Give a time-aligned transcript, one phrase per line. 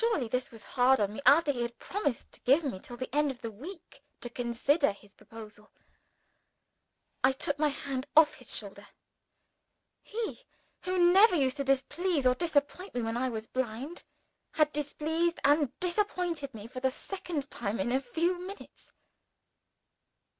[0.03, 3.13] Surely, this was hard on me after he had promised to give me till the
[3.15, 5.69] end of the week to consider his proposal?
[7.23, 8.87] I took my hand off his shoulder.
[10.01, 10.47] He
[10.81, 14.03] who never used to displease or disappoint me when I was blind
[14.53, 18.91] had displeased and disappointed me for the second time in a few minutes!